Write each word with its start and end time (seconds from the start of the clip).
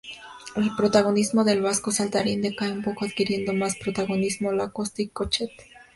El 0.55 0.75
protagonismo 0.75 1.43
del 1.43 1.61
"vasco 1.61 1.91
saltarín" 1.91 2.41
decae 2.41 2.71
un 2.71 2.81
poco 2.81 3.05
adquiriendo 3.05 3.53
más 3.53 3.77
protagonismo 3.77 4.51
Lacoste 4.51 5.03
y 5.03 5.09
Cochet. 5.09 5.51